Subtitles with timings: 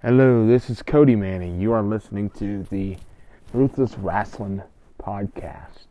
[0.00, 1.60] Hello, this is Cody Manning.
[1.60, 2.96] You are listening to the
[3.52, 4.62] Ruthless Rasslin'
[5.02, 5.88] Podcast.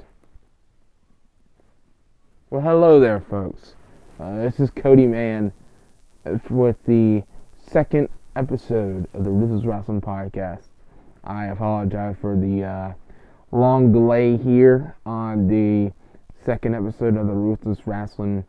[2.50, 3.76] Well, hello there, folks.
[4.18, 5.52] Uh, this is Cody Mann
[6.50, 7.24] with the
[7.70, 8.08] second
[8.38, 10.68] episode of the Ruthless Rasslin' Podcast.
[11.26, 12.94] I apologize for the uh,
[13.52, 15.92] long delay here on the
[16.46, 18.46] second episode of the Ruthless Rasslin'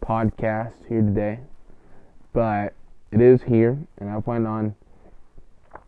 [0.00, 1.40] Podcast here today,
[2.32, 2.74] but
[3.10, 4.76] it is here, and I plan on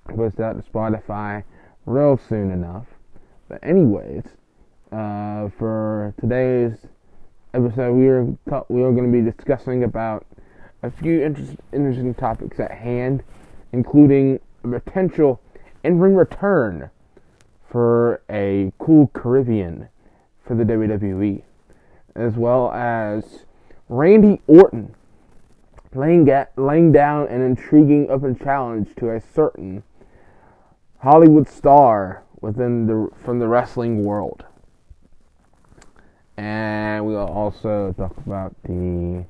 [0.09, 1.45] post out to Spotify
[1.86, 2.86] real soon enough.
[3.49, 4.25] But anyways,
[4.90, 6.86] uh, for today's
[7.54, 8.25] episode, we are
[8.68, 10.27] we are going to be discussing about
[10.82, 13.22] a few interest, interesting topics at hand,
[13.72, 15.41] including potential
[15.85, 16.91] in-ring return
[17.71, 19.89] for a cool Caribbean
[20.44, 21.43] for the WWE,
[22.14, 23.44] as well as
[23.89, 24.94] Randy Orton
[25.94, 29.82] laying, get, laying down an intriguing open challenge to a certain
[31.03, 34.45] Hollywood star within the from the wrestling world.
[36.36, 39.25] And we'll also talk about the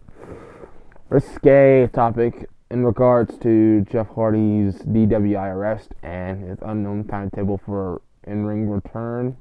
[1.09, 8.69] risque topic in regards to Jeff Hardy's DWI arrest and his unknown timetable for in-ring
[8.69, 9.39] return.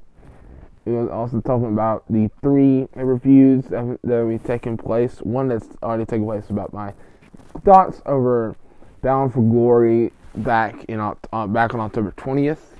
[0.86, 5.18] We will also talking about the three reviews that will be taking place.
[5.18, 6.94] One that's already taken place about my
[7.62, 8.56] thoughts over
[9.02, 12.76] Bound for Glory back in uh, back on October 20th,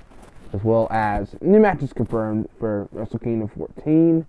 [0.53, 4.25] as well as new matches confirmed for Wrestle Kingdom 14,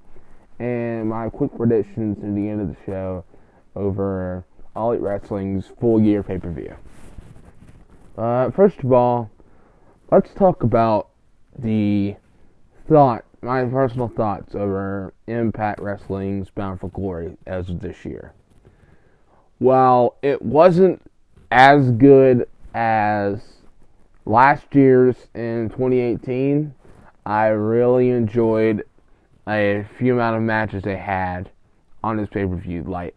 [0.59, 3.25] and my quick predictions at the end of the show
[3.77, 6.75] over All Elite Wrestling's Full Gear pay per view.
[8.19, 9.31] Uh, first of all,
[10.11, 11.11] let's talk about
[11.57, 12.17] the
[12.89, 18.33] thought, my personal thoughts over Impact Wrestling's Bound for Glory as of this year.
[19.59, 21.01] While it wasn't
[21.51, 23.41] as good as
[24.25, 26.75] last year's in 2018,
[27.27, 28.85] I really enjoyed
[29.47, 31.51] a few amount of matches they had
[32.03, 32.83] on this pay per view.
[32.83, 33.15] Like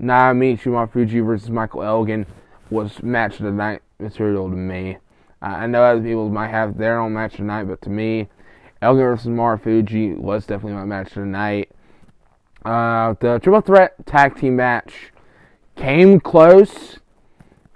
[0.00, 2.26] Naomichi Marufuji versus Michael Elgin
[2.70, 4.98] was match of the night material to me.
[5.42, 8.28] I know other people might have their own match of the night, but to me,
[8.82, 11.70] Elgin versus Marufuji was definitely my match of the night.
[12.64, 15.12] Uh, the triple threat tag team match
[15.76, 16.98] came close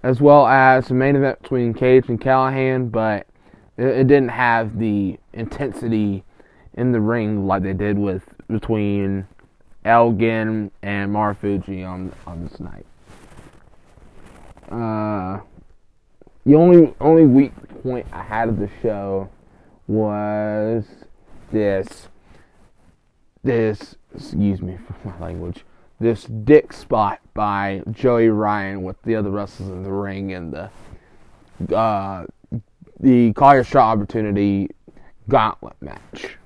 [0.04, 3.26] as well as the main event between Cage and Callihan, but
[3.78, 6.22] it, it didn't have the intensity
[6.74, 9.26] in the ring like they did with between
[9.86, 12.84] Elgin and Marufuji on on this night.
[14.70, 15.40] Uh,
[16.44, 19.30] the only only weak point I had of the show
[19.86, 20.84] was
[21.50, 22.08] this
[23.42, 25.64] this excuse me for my language
[26.00, 31.76] this dick spot by Joey Ryan with the other wrestlers in the ring and the
[31.76, 32.26] uh,
[33.00, 34.68] the your shot opportunity
[35.28, 36.36] gauntlet match.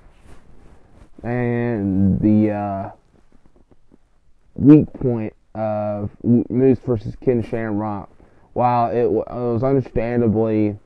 [1.23, 2.89] And the uh,
[4.55, 8.09] weak point of Moose versus Ken Shamrock,
[8.53, 10.77] while it, w- it was understandably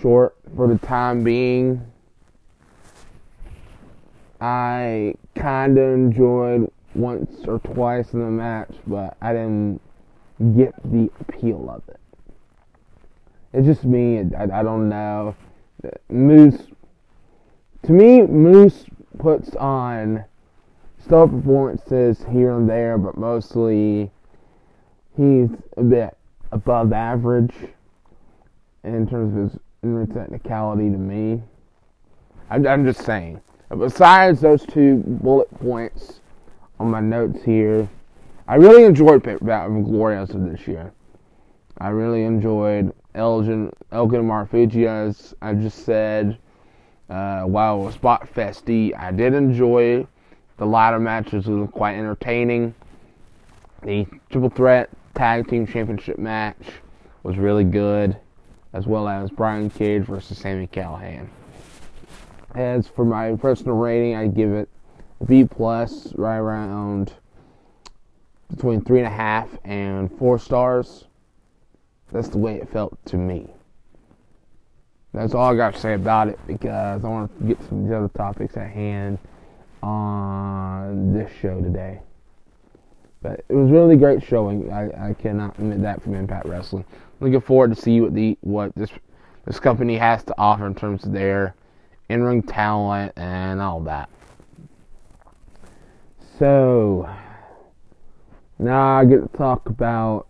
[0.00, 1.86] short for the time being,
[4.40, 9.80] I kind of enjoyed once or twice in the match, but I didn't
[10.56, 12.00] get the appeal of it.
[13.52, 14.18] It's just me.
[14.36, 15.34] I, I don't know.
[16.08, 16.60] Moose,
[17.84, 18.84] to me, Moose
[19.18, 20.24] puts on
[21.02, 24.10] stellar performances here and there, but mostly
[25.16, 26.16] he's a bit
[26.52, 27.54] above average
[28.84, 29.60] in terms of
[29.98, 31.42] his technicality to me.
[32.50, 33.40] I'm, I'm just saying.
[33.76, 36.20] Besides those two bullet points,
[36.80, 37.88] on my notes here.
[38.46, 40.92] I really enjoyed Glorious of this year.
[41.78, 46.38] I really enjoyed Elgin, Elgin Marufuji, as I just said.
[47.10, 50.06] Uh, while it was spot festy, I did enjoy
[50.58, 51.46] the latter matches.
[51.46, 52.74] Was quite entertaining.
[53.82, 56.60] The triple threat tag team championship match
[57.22, 58.16] was really good,
[58.72, 61.28] as well as Brian Cage versus Sami Callihan.
[62.54, 64.68] As for my personal rating, I give it
[65.26, 67.12] B plus, right around
[68.50, 71.04] between three and a half and four stars.
[72.10, 73.48] That's the way it felt to me.
[75.12, 77.88] That's all I got to say about it because I want to get some of
[77.88, 79.18] the other topics at hand
[79.82, 82.00] on this show today.
[83.20, 84.72] But it was really great showing.
[84.72, 86.84] I, I cannot admit that from Impact Wrestling.
[87.20, 88.90] Looking forward to see what the what this
[89.44, 91.54] this company has to offer in terms of their
[92.08, 94.08] in ring talent and all that.
[96.38, 97.08] So,
[98.60, 100.28] now I get to talk about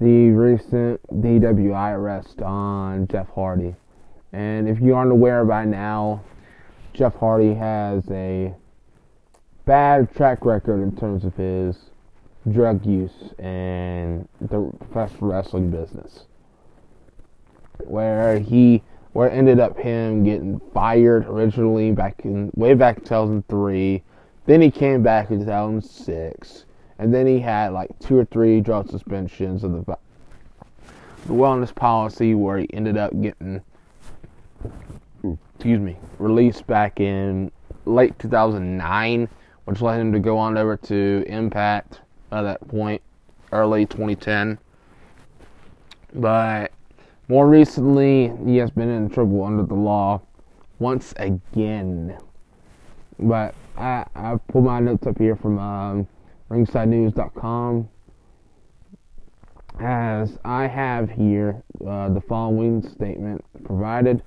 [0.00, 3.76] the recent DWI arrest on Jeff Hardy.
[4.32, 6.24] And if you aren't aware by now,
[6.94, 8.56] Jeff Hardy has a
[9.66, 11.76] bad track record in terms of his
[12.50, 16.24] drug use and the professional wrestling business.
[17.84, 18.82] Where he
[19.12, 24.02] where ended up him getting fired originally back in way back in 2003.
[24.46, 26.64] Then he came back in 2006,
[26.98, 29.98] and then he had like two or three drug suspensions of the
[31.26, 33.60] the wellness policy where he ended up getting
[35.24, 37.50] excuse me released back in
[37.84, 39.28] late 2009,
[39.64, 42.00] which led him to go on over to Impact
[42.30, 43.02] at that point,
[43.52, 44.58] early 2010.
[46.14, 46.70] But
[47.28, 50.20] more recently, he has been in trouble under the law
[50.78, 52.16] once again.
[53.18, 56.08] But I, I pulled my notes up here from um,
[56.50, 57.88] ringsidenews.com.
[59.78, 64.22] As I have here uh, the following statement provided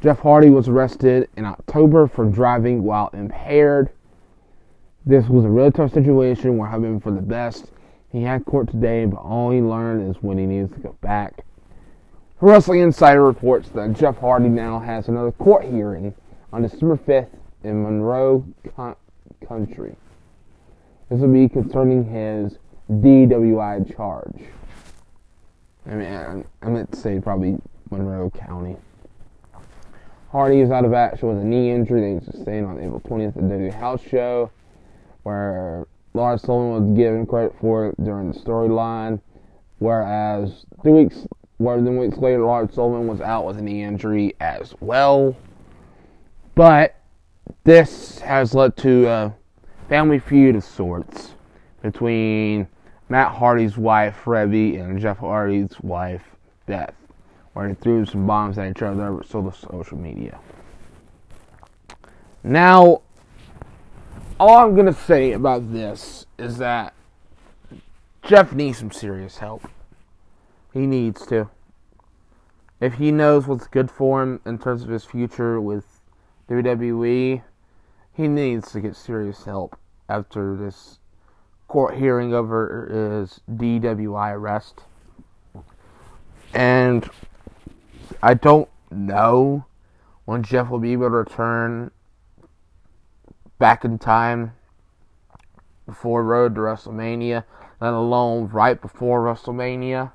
[0.00, 3.90] Jeff Hardy was arrested in October for driving while impaired.
[5.04, 6.56] This was a really tough situation.
[6.56, 7.70] We're hoping for the best.
[8.10, 11.44] He had court today, but all he learned is when he needs to go back.
[12.40, 16.14] Wrestling Insider reports that Jeff Hardy now has another court hearing
[16.50, 17.28] on December 5th
[17.64, 18.46] in Monroe
[18.76, 19.96] County.
[21.08, 22.58] This will be concerning his
[22.90, 24.42] DWI charge.
[25.86, 27.58] I mean, I meant to say probably
[27.90, 28.76] Monroe County.
[30.30, 33.36] Hardy is out of action with a knee injury that he sustained on April 20th
[33.36, 34.50] at the House Show,
[35.24, 39.20] where Lars Sullivan was given credit for it during the storyline,
[39.78, 41.26] whereas three weeks
[41.58, 45.36] where then weeks later, Lars Sullivan was out with a knee injury as well.
[46.54, 46.99] But
[47.64, 49.34] this has led to a
[49.88, 51.34] family feud of sorts
[51.82, 52.68] between
[53.08, 56.22] Matt Hardy's wife, Reby, and Jeff Hardy's wife,
[56.66, 56.94] Beth,
[57.54, 60.38] where they threw some bombs at each other over social media.
[62.42, 63.02] Now,
[64.38, 66.94] all I'm going to say about this is that
[68.22, 69.68] Jeff needs some serious help.
[70.72, 71.50] He needs to.
[72.80, 75.89] If he knows what's good for him in terms of his future with
[76.50, 77.42] WWE,
[78.12, 80.98] he needs to get serious help after this
[81.68, 84.80] court hearing over his DWI arrest.
[86.52, 87.08] And
[88.20, 89.64] I don't know
[90.24, 91.92] when Jeff will be able to return
[93.60, 94.52] back in time
[95.86, 97.44] before Road to WrestleMania,
[97.80, 100.10] let alone right before WrestleMania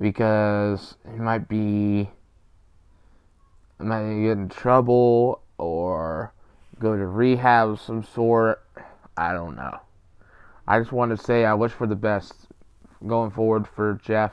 [0.00, 2.10] because he might be
[3.82, 6.32] might get in trouble or
[6.78, 8.62] go to rehab of some sort.
[9.16, 9.80] I don't know.
[10.66, 12.32] I just want to say I wish for the best
[13.06, 14.32] going forward for Jeff.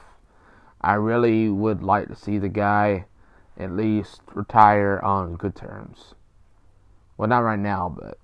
[0.82, 3.06] I really would like to see the guy
[3.58, 6.14] at least retire on good terms.
[7.18, 8.20] Well, not right now, but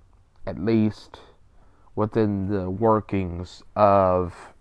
[0.46, 1.18] at least
[1.96, 4.52] within the workings of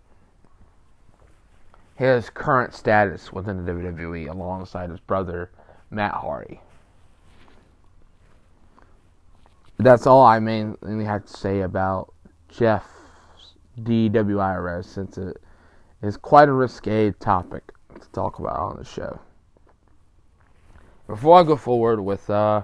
[1.95, 5.51] his current status within the WWE alongside his brother
[5.93, 6.59] Matt Hardy.
[9.77, 12.13] That's all I mainly have to say about
[12.49, 12.87] Jeff's
[13.81, 15.37] DWI arrest since it
[16.01, 19.19] is quite a risque topic to talk about on the show.
[21.07, 22.63] Before I go forward with uh,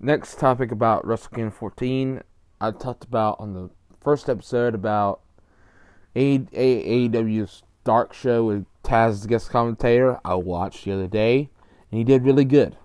[0.00, 2.22] next topic about WrestleKingdom 14,
[2.60, 5.20] I talked about on the first episode about
[6.14, 10.20] AEW's Dark Show with Taz as guest commentator.
[10.24, 11.48] I watched the other day,
[11.90, 12.76] and he did really good.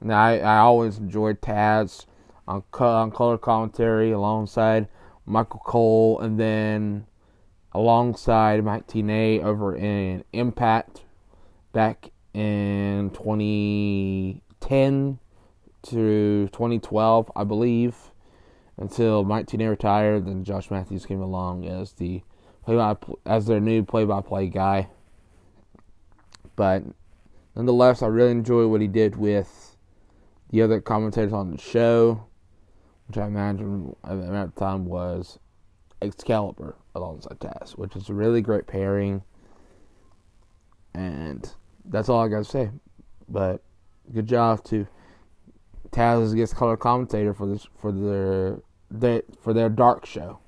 [0.00, 2.06] Now I, I always enjoyed Taz
[2.48, 4.88] on, on color commentary alongside
[5.26, 7.06] Michael Cole, and then
[7.72, 11.02] alongside Mike Tenay over in Impact
[11.72, 15.18] back in 2010
[15.82, 17.96] to 2012, I believe,
[18.76, 20.26] until Mike Tenay retired.
[20.26, 22.22] Then Josh Matthews came along as the
[22.64, 22.96] play by
[23.26, 24.88] as their new play by play guy.
[26.56, 26.82] But
[27.60, 29.76] nonetheless, I really enjoy what he did with
[30.48, 32.24] the other commentators on the show,
[33.06, 35.38] which I imagine at that time was
[36.00, 39.22] Excalibur alongside Taz, which is a really great pairing.
[40.94, 41.52] And
[41.84, 42.70] that's all I got to say.
[43.28, 43.60] But
[44.10, 44.86] good job to
[45.90, 50.38] Taz as guest color commentator for this for their, their for their dark show.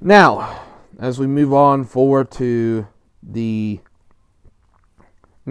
[0.00, 0.62] Now,
[1.00, 2.86] as we move on forward to
[3.24, 3.80] the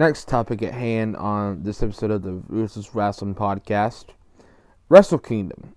[0.00, 4.06] next topic at hand on this episode of the Ruthless Rasslin' Podcast,
[4.88, 5.76] Wrestle Kingdom,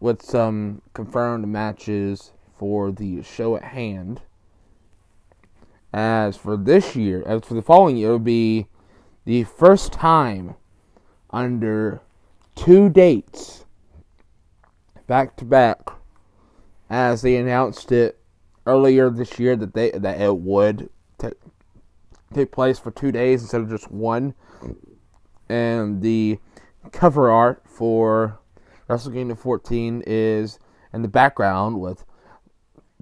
[0.00, 4.22] with some confirmed matches for the show at hand.
[5.92, 8.66] As for this year, as for the following year, it will be
[9.24, 10.56] the first time
[11.30, 12.00] under
[12.56, 13.64] two dates
[15.06, 15.92] back to back
[16.90, 18.18] as they announced it
[18.66, 20.90] earlier this year that they that it would
[22.34, 24.34] take place for two days instead of just one.
[25.48, 26.38] And the
[26.92, 28.38] cover art for
[28.88, 30.58] Wrestle Kingdom 14 is
[30.92, 32.04] in the background with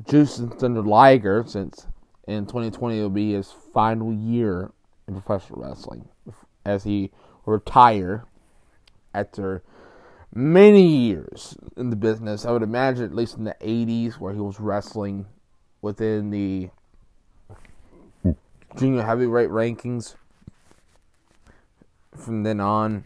[0.02, 1.86] Jushin Thunder Liger, since
[2.26, 4.72] in 2020 will be his final year
[5.06, 6.08] in professional wrestling
[6.64, 7.10] as he
[7.46, 8.24] retire
[9.14, 9.62] after
[10.34, 12.44] many years in the business.
[12.44, 15.26] I would imagine at least in the 80s where he was wrestling
[15.82, 16.70] within the
[18.76, 20.14] junior heavyweight rankings.
[22.16, 23.04] From then on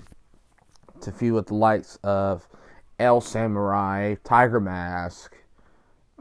[1.01, 2.47] to feud with the likes of
[2.99, 5.37] El Samurai, Tiger Mask,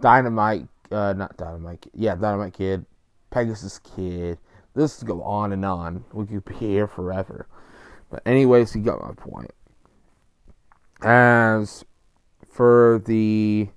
[0.01, 2.85] Dynamite, uh, not Dynamite, yeah, Dynamite Kid,
[3.29, 4.37] Pegasus Kid.
[4.75, 6.05] This go on and on.
[6.13, 7.47] We could be here forever.
[8.09, 9.51] But anyways, you got my point.
[11.01, 11.83] As
[12.47, 13.69] for the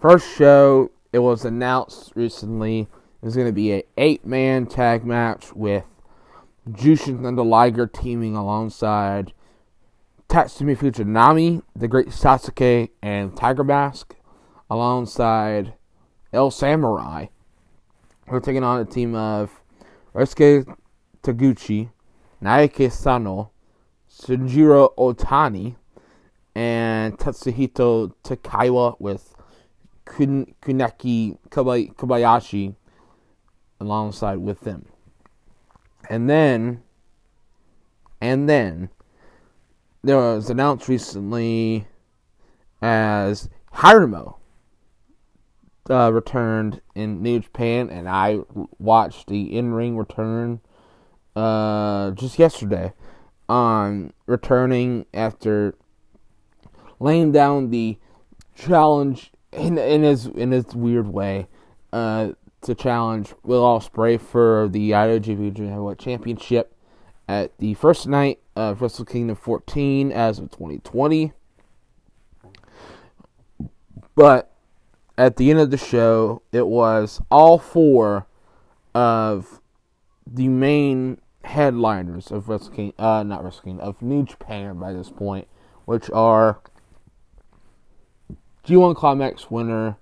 [0.00, 2.88] first show, it was announced recently
[3.22, 5.84] there's going to be an eight man tag match with
[6.68, 9.32] Jushin Thunder Liger teaming alongside
[10.28, 14.16] Tatsumi Fujinami, the Great Sasuke, and Tiger Mask,
[14.68, 15.74] alongside
[16.32, 17.26] El Samurai.
[18.26, 19.60] We're taking on a team of
[20.14, 20.74] Ryusuke
[21.22, 21.90] Taguchi,
[22.42, 23.52] Naoki Sano,
[24.10, 25.76] Shinjiro Otani,
[26.56, 29.34] and Tatsuhito Takaiwa with
[30.04, 32.74] Kun- Kuniaki Kobayashi
[33.82, 34.86] alongside with them.
[36.08, 36.82] And then,
[38.20, 38.88] and then,
[40.02, 41.86] there was announced recently
[42.80, 44.36] as Hiromu
[45.88, 48.40] uh, returned in New Japan, and I
[48.78, 50.60] watched the in-ring return
[51.34, 52.92] uh, just yesterday
[53.48, 55.74] on returning after
[57.00, 57.98] laying down the
[58.54, 61.48] challenge in in his in his weird way
[61.92, 62.30] uh,
[62.62, 66.74] to challenge Will Ospreay for the IWGP Junior Heavyweight Championship
[67.28, 71.32] at the first night of Wrestle Kingdom 14 as of 2020.
[74.14, 74.52] But
[75.18, 78.26] at the end of the show, it was all four
[78.94, 79.60] of
[80.26, 85.10] the main headliners of Wrestle Kingdom, uh, not Wrestle Kingdom, of New Japan by this
[85.10, 85.48] point,
[85.84, 86.60] which are
[88.64, 89.96] G1 Climax winner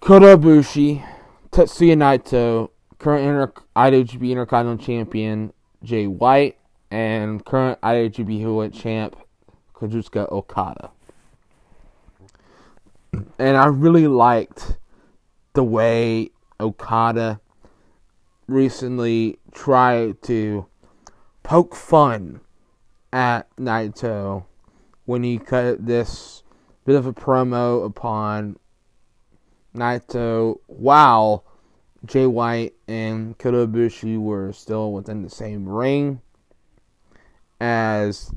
[0.00, 1.04] Kota Ibushi,
[1.50, 5.52] Tetsuya Naito, current Inter- IWGP Intercontinental Champion
[5.82, 6.56] Jay White,
[6.90, 9.16] and current IWGP Heavyweight Champ
[9.74, 10.90] Kazuchika Okada.
[13.38, 14.78] And I really liked
[15.52, 17.40] the way Okada
[18.46, 20.66] recently tried to
[21.42, 22.40] poke fun
[23.12, 24.44] at Naito
[25.04, 26.44] when he cut this
[26.84, 28.56] bit of a promo upon
[29.74, 31.44] Naito while
[32.04, 36.20] Jay White and Kota Ibushi were still within the same ring.
[37.60, 38.32] As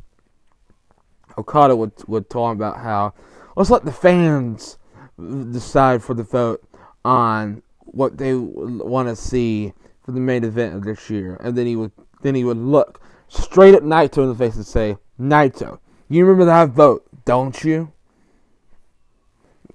[1.38, 3.14] Okada would would talk about how
[3.56, 4.78] let's let the fans
[5.18, 6.64] decide for the vote
[7.06, 9.74] on what they want to see
[10.04, 13.02] for the main event of this year, and then he would then he would look
[13.28, 17.92] straight at Naito in the face and say, "Naito, you remember that vote, don't you?"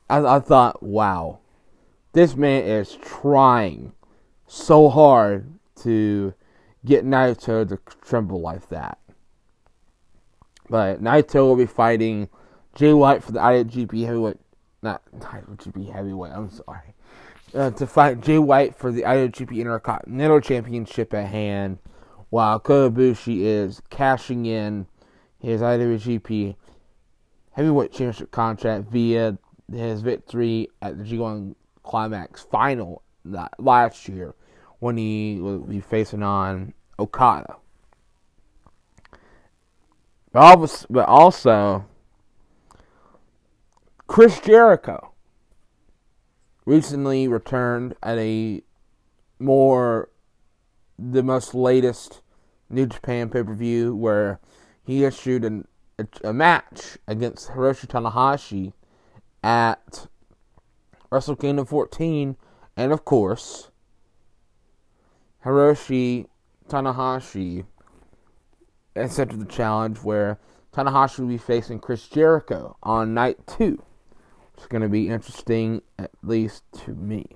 [0.09, 1.41] I, I thought, wow,
[2.17, 3.93] this man is trying
[4.47, 6.33] so hard to
[6.83, 8.97] get Naito to tremble like that.
[10.71, 12.31] But Naito will be fighting
[12.75, 14.39] Jay White for the IWGP Heavyweight,
[14.81, 16.33] not IWGP Heavyweight.
[16.33, 16.95] I'm sorry,
[17.55, 21.81] uh, to fight Jay White for the IWGP Intercontinental Championship at hand,
[22.31, 24.87] while Kota Ibushi is cashing in
[25.39, 26.57] his IWGP
[27.53, 29.37] Heavyweight Championship contract via
[29.71, 31.55] his victory at the G1
[31.87, 33.03] Climax final
[33.59, 34.35] last year
[34.79, 37.57] when he will be facing on Okada.
[40.33, 41.87] But also,
[44.07, 45.13] Chris Jericho
[46.67, 48.63] recently returned at a
[49.39, 50.11] more
[50.99, 52.21] the most latest
[52.69, 54.41] New Japan pay per view where
[54.85, 55.67] he issued an,
[55.99, 58.73] a, a match against Hiroshi Tanahashi
[59.43, 60.07] at
[61.11, 62.37] Wrestle Kingdom 14,
[62.77, 63.71] and of course,
[65.45, 66.27] Hiroshi
[66.69, 67.65] Tanahashi
[68.97, 70.39] accepted the challenge where
[70.73, 73.83] Tanahashi will be facing Chris Jericho on night two.
[74.57, 77.27] It's going to be interesting, at least to me.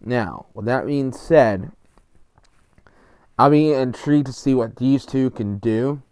[0.00, 1.72] Now, with that being said,
[3.38, 6.02] I'll be intrigued to see what these two can do,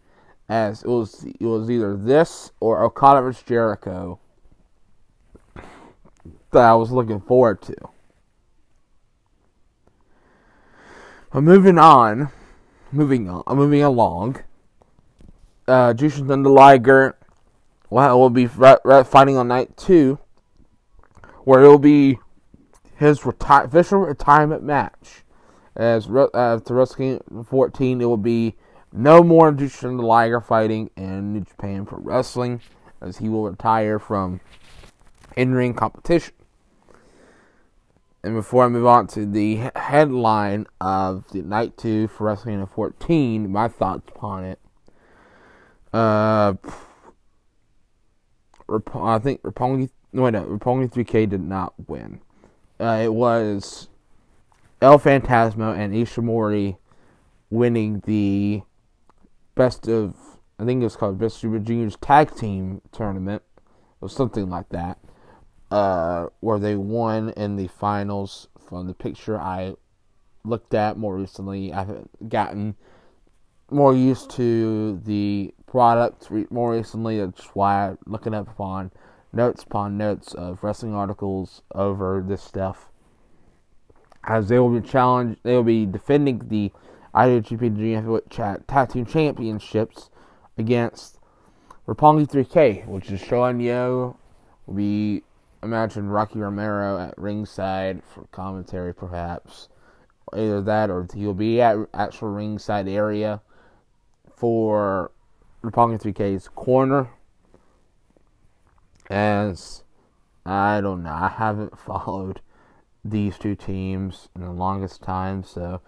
[0.48, 4.18] as it was it was either this or Okada vs Jericho
[6.52, 7.74] that I was looking forward to.
[11.32, 12.28] But moving on,
[12.92, 14.42] moving on, moving along.
[15.66, 17.16] Uh, Jushin Thunder Liger,
[17.88, 20.18] well, will be fighting on night two,
[21.44, 22.18] where it will be
[22.96, 25.24] his reti- official retirement match.
[25.74, 28.56] As uh, to Wrestling 14, it will be
[28.92, 32.60] no more Jushin Thunder Liger fighting in New Japan for Wrestling,
[33.00, 34.40] as he will retire from
[35.34, 36.34] in-ring competition.
[38.24, 43.50] And before I move on to the headline of the night two for Wrestling 14,
[43.50, 44.60] my thoughts upon it.
[45.92, 46.54] Uh,
[48.68, 52.20] I think Roppongi, no, no, Roppongi 3K did not win.
[52.78, 53.88] Uh, it was
[54.80, 56.76] El Phantasmo and Ishimori
[57.50, 58.62] winning the
[59.56, 60.14] best of,
[60.60, 63.42] I think it was called Best Super Juniors Tag Team Tournament,
[64.00, 64.98] or something like that
[65.72, 69.74] uh, where they won in the finals from the picture I
[70.44, 71.72] looked at more recently.
[71.72, 72.76] I've gotten
[73.70, 77.24] more used to the product more recently.
[77.24, 78.90] That's why I'm looking up upon
[79.32, 82.90] notes upon notes of wrestling articles over this stuff.
[84.24, 86.70] As they will be challenged, they will be defending the
[87.14, 90.10] IWGP Heavyweight Tag Team Championships
[90.58, 91.18] against
[91.88, 94.18] Roppongi 3K, which is Sean Yo
[94.66, 95.22] will be
[95.62, 99.68] imagine Rocky Romero at ringside for commentary, perhaps.
[100.32, 103.42] Either that or he'll be at actual ringside area
[104.34, 105.10] for
[105.62, 107.10] Roppongi 3K's corner.
[109.10, 109.84] As
[110.46, 112.40] I don't know, I haven't followed
[113.04, 115.80] these two teams in the longest time, so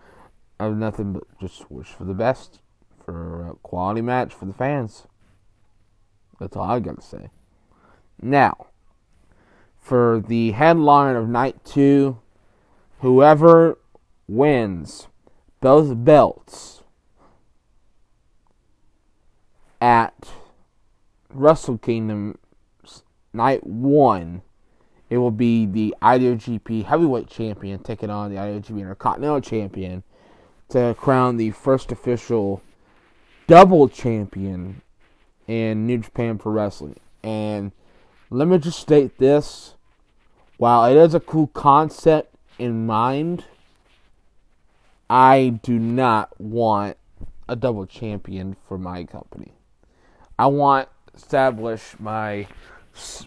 [0.58, 2.60] I have nothing but just wish for the best
[3.04, 5.06] for a quality match for the fans.
[6.38, 7.30] That's all I got to say.
[8.20, 8.66] Now,
[9.84, 12.18] for the headline of night two.
[13.00, 13.76] Whoever
[14.26, 15.08] wins
[15.60, 16.82] both belts
[19.82, 20.14] at
[21.28, 22.38] Wrestle Kingdom
[23.34, 24.40] night one,
[25.10, 30.02] it will be the IWGP Heavyweight Champion taking on the IWGP Intercontinental Champion
[30.70, 32.62] to crown the first official
[33.46, 34.80] double champion
[35.46, 36.98] in New Japan Pro Wrestling.
[37.22, 37.72] And
[38.34, 39.74] let me just state this.
[40.56, 43.44] While it is a cool concept in mind,
[45.08, 46.96] I do not want
[47.48, 49.52] a double champion for my company.
[50.36, 52.48] I want establish my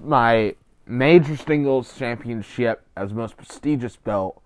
[0.03, 4.41] my major singles championship as most prestigious belt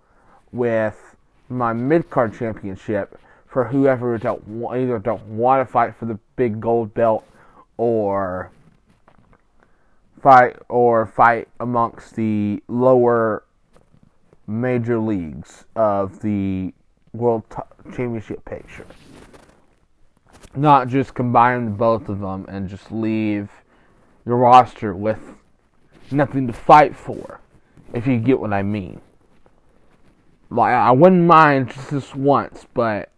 [0.52, 1.16] with
[1.48, 6.60] my mid card championship for whoever don't either don't want to fight for the big
[6.60, 7.24] gold belt
[7.76, 8.50] or
[10.22, 13.44] fight or fight amongst the lower
[14.46, 16.72] major leagues of the
[17.12, 17.42] World
[17.86, 18.86] Championship picture.
[20.54, 23.50] Not just combine both of them and just leave
[24.24, 25.20] your roster with
[26.10, 27.40] nothing to fight for,
[27.92, 29.00] if you get what I mean.
[30.50, 33.10] Like I wouldn't mind just this once, but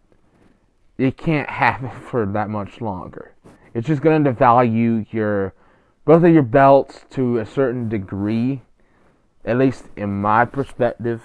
[0.97, 3.33] you can't it for that much longer.
[3.73, 5.53] It's just going to devalue your
[6.05, 8.61] both of your belts to a certain degree,
[9.43, 11.23] at least in my perspective,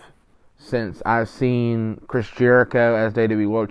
[0.56, 3.70] since I've seen Chris Jericho as WWE World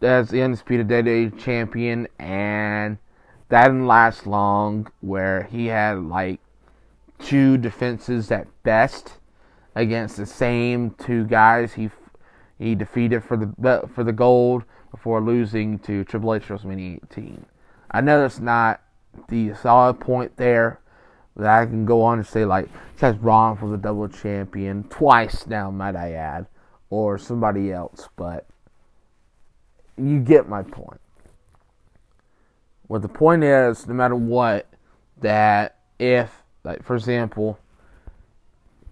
[0.00, 2.98] as the undisputed WWE champion, and
[3.48, 4.88] that didn't last long.
[5.00, 6.40] Where he had like
[7.18, 9.18] two defenses at best
[9.74, 11.90] against the same two guys he
[12.58, 17.46] he defeated for the for the gold before losing to Triple H WrestleMania 18.
[17.90, 18.80] I know that's not
[19.28, 20.80] the solid point there
[21.36, 25.46] that I can go on and say like Seth Rollins was a double champion twice
[25.46, 26.46] now, might I add,
[26.90, 28.46] or somebody else, but
[29.96, 31.00] you get my point.
[32.86, 34.68] What the point is, no matter what,
[35.20, 37.58] that if, like for example,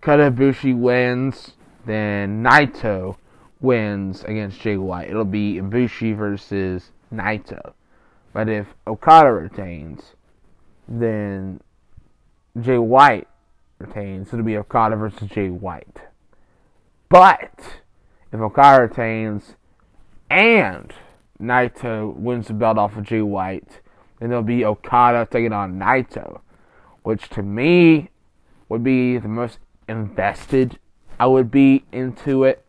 [0.01, 1.53] Kota Ibushi wins,
[1.85, 3.17] then Naito
[3.61, 5.11] wins against Jay White.
[5.11, 7.75] It'll be Ibushi versus Naito.
[8.33, 10.15] But if Okada retains,
[10.87, 11.61] then
[12.61, 13.29] Jay White
[13.79, 14.29] retains.
[14.29, 15.99] It'll be Okada versus Jay White.
[17.09, 17.81] But
[18.33, 19.57] if Okada retains
[20.31, 20.93] and
[21.41, 23.81] Naito wins the belt off of Jay White,
[24.19, 26.41] then there'll be Okada taking on Naito.
[27.03, 28.11] which to me
[28.69, 30.79] would be the most invested
[31.19, 32.65] I would be into it.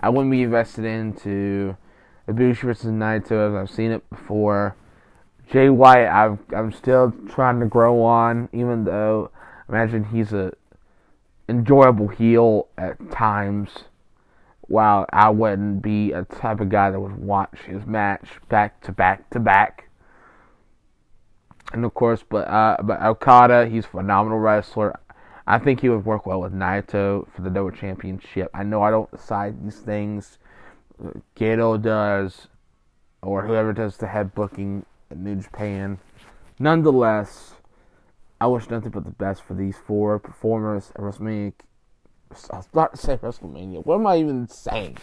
[0.00, 1.76] I wouldn't be invested into
[2.28, 4.76] Ibushi versus Naito as I've seen it before.
[5.50, 9.30] Jay White, I've, I'm still trying to grow on, even though
[9.68, 10.52] I imagine he's a
[11.48, 13.70] enjoyable heel at times.
[14.60, 18.92] While I wouldn't be a type of guy that would watch his match back to
[18.92, 19.88] back to back.
[21.72, 25.00] And of course, but uh, but Okada, he's a phenomenal wrestler.
[25.46, 28.50] I think he would work well with Naito for the Noah Championship.
[28.52, 30.36] I know I don't decide these things.
[31.34, 32.48] Gedo does,
[33.22, 34.84] or whoever does the head booking
[35.16, 35.98] New Japan.
[36.58, 37.54] Nonetheless,
[38.40, 41.54] I wish nothing but the best for these four performers at WrestleMania.
[42.52, 43.84] I was about to say WrestleMania.
[43.86, 44.98] What am I even saying?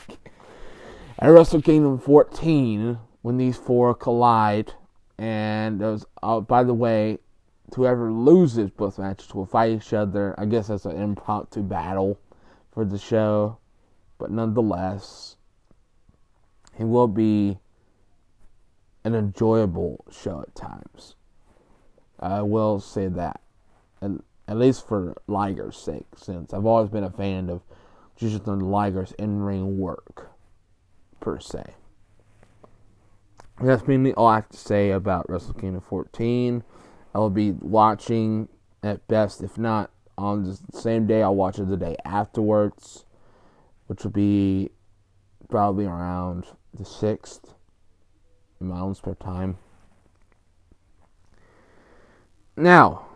[1.17, 4.73] At Wrestle Kingdom 14, when these four collide,
[5.17, 6.05] and those.
[6.21, 7.19] Uh, by the way,
[7.75, 10.35] whoever loses both matches will fight each other.
[10.37, 12.19] I guess that's an impromptu battle
[12.71, 13.57] for the show,
[14.17, 15.37] but nonetheless,
[16.77, 17.59] it will be
[19.05, 21.15] an enjoyable show at times.
[22.19, 23.39] I will say that,
[24.01, 27.61] and at least for Liger's sake, since I've always been a fan of
[28.19, 30.31] Jushin Liger's in-ring work,
[31.19, 31.75] per se.
[33.61, 36.63] That's mainly all I have to say about Wrestle Kingdom 14.
[37.13, 38.49] I will be watching
[38.81, 43.05] at best, if not on the same day, I'll watch it the day afterwards,
[43.87, 44.71] which will be
[45.47, 47.54] probably around the 6th
[48.61, 49.57] own spare time.
[52.57, 53.07] Now,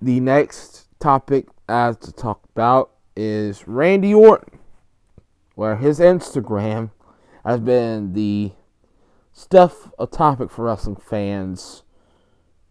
[0.00, 4.58] the next topic I have to talk about is Randy Orton,
[5.54, 6.90] where his Instagram
[7.44, 8.52] has been the
[9.32, 11.82] stuff a topic for wrestling fans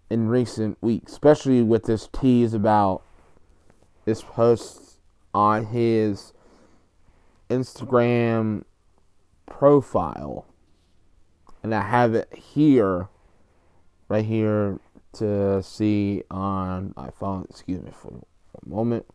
[0.10, 3.04] in recent weeks, especially with this tease about
[4.06, 5.00] this post
[5.34, 6.34] on his
[7.50, 8.64] Instagram
[9.46, 10.46] profile.
[11.68, 13.10] And I have it here,
[14.08, 14.80] right here,
[15.16, 17.46] to see on my phone.
[17.50, 18.24] Excuse me for
[18.56, 19.06] a moment,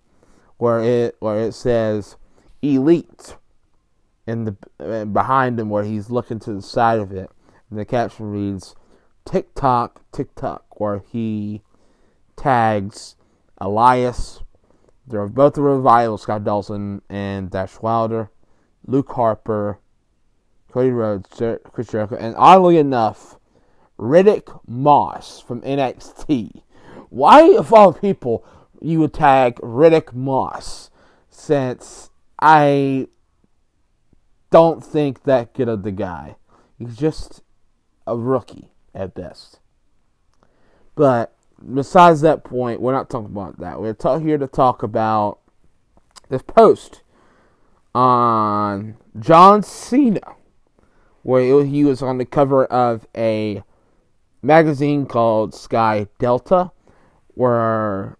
[0.58, 2.16] where it where it says
[2.60, 3.38] "Elite"
[4.26, 7.30] in the behind him, where he's looking to the side of it,
[7.70, 8.74] and the caption reads
[9.24, 11.62] "TikTok, TikTok." where he
[12.36, 13.16] tags
[13.56, 14.42] Elias.
[15.06, 18.30] They're both the revival, Scott Dawson and Dash Wilder,
[18.86, 19.78] Luke Harper,
[20.72, 21.28] Cody Rhodes,
[21.72, 23.38] Chris Jericho, and oddly enough,
[23.98, 26.62] Riddick Moss from NXT.
[27.11, 28.44] Why, of all people,
[28.80, 30.90] you would tag Riddick Moss?
[31.28, 33.08] Since I
[34.50, 36.37] don't think that good of the guy.
[36.78, 37.42] He's just
[38.06, 39.61] a rookie at best.
[40.94, 41.35] But
[41.74, 43.80] besides that point, we're not talking about that.
[43.80, 45.38] We're here to talk about
[46.28, 47.02] this post
[47.94, 50.35] on John Cena,
[51.22, 53.62] where he was on the cover of a
[54.42, 56.70] magazine called Sky Delta,
[57.28, 58.18] where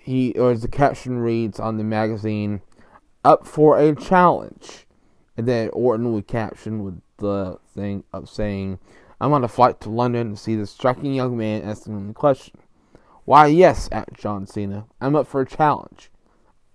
[0.00, 2.60] he, or the caption reads on the magazine,
[3.24, 4.86] up for a challenge.
[5.36, 8.78] And then Orton would caption with the thing of saying,
[9.20, 12.14] I'm on a flight to London to see this striking young man asking him the
[12.14, 12.58] question.
[13.24, 14.86] Why, yes, at John Cena.
[15.00, 16.10] I'm up for a challenge.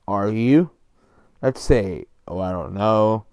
[0.08, 0.71] Are you?
[1.41, 3.25] Let's say, oh, I don't know.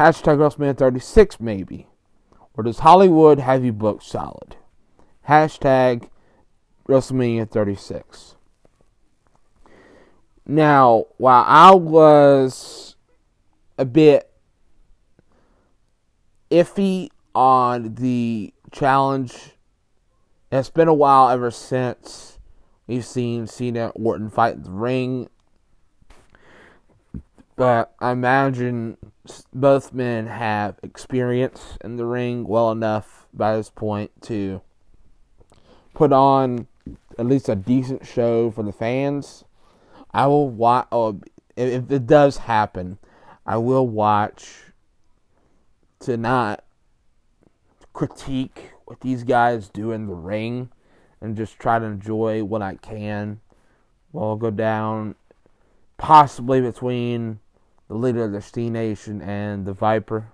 [0.00, 1.86] Hashtag WrestleMania 36, maybe.
[2.54, 4.56] Or does Hollywood have you booked solid?
[5.28, 6.08] Hashtag
[6.88, 8.36] WrestleMania 36.
[10.46, 12.96] Now, while I was
[13.76, 14.30] a bit
[16.50, 19.56] iffy on the challenge.
[20.50, 22.38] It's been a while ever since
[22.86, 25.28] we've seen Cena Orton fight in the ring.
[27.56, 28.96] But I imagine
[29.52, 34.60] both men have experience in the ring well enough by this point to
[35.94, 36.66] put on
[37.18, 39.44] at least a decent show for the fans.
[40.12, 40.88] I will watch.
[40.90, 41.20] Oh,
[41.56, 42.98] if it does happen,
[43.46, 44.72] I will watch
[46.00, 46.64] to not
[47.92, 50.70] critique what these guys do in the ring
[51.20, 53.40] and just try to enjoy what I can.
[54.12, 55.14] We'll go down
[55.98, 57.40] possibly between
[57.90, 60.28] the leader of the Steam Nation and the Viper.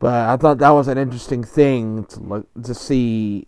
[0.00, 3.46] But I thought that was an interesting thing to look, to see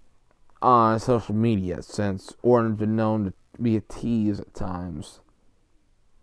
[0.63, 5.19] on social media since Orton's been known to be a tease at times.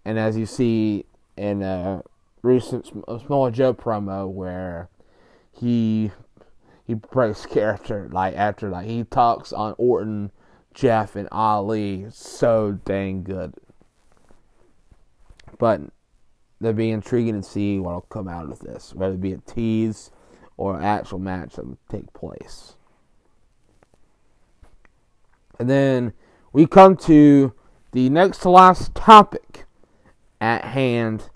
[0.05, 1.03] And as you see
[1.35, 2.03] in a
[2.41, 4.87] recent Samoa Joe promo where
[5.51, 6.11] he
[6.87, 10.31] he breaks character like after like he talks on Orton
[10.73, 13.55] Jeff and Ali so dang good.
[15.63, 15.79] But
[16.59, 20.11] it'll be intriguing to see what'll come out of this, whether it be a tease
[20.57, 22.75] or an actual match that will take place.
[25.57, 26.11] And then
[26.51, 27.53] we come to
[27.93, 29.63] the next to last topic
[30.41, 31.29] at hand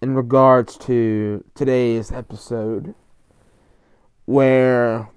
[0.00, 2.94] in regards to today's episode,
[4.24, 5.10] where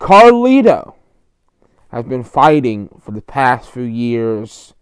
[0.00, 0.94] Carlito
[1.90, 4.72] has been fighting for the past few years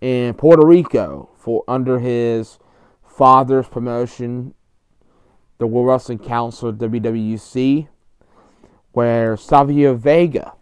[0.00, 2.58] in Puerto Rico for under his
[3.06, 4.52] father's promotion,
[5.58, 7.86] the World Wrestling Council WWC,
[8.90, 10.54] where Savio Vega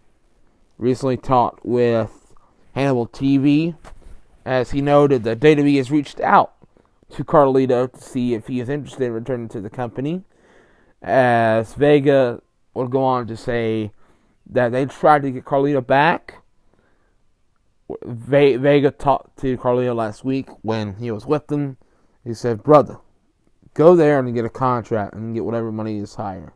[0.77, 2.35] recently talked with
[2.75, 3.75] Hannibal TV
[4.44, 6.53] as he noted that WWE has reached out
[7.12, 10.23] to Carlito to see if he is interested in returning to the company.
[11.01, 12.42] As Vega
[12.75, 13.90] will go on to say
[14.51, 16.43] that they tried to get Carlito back.
[18.04, 21.76] Vega talked to Carlito last week when he was with them.
[22.24, 22.98] He said, Brother,
[23.74, 26.54] go there and get a contract and get whatever money is higher.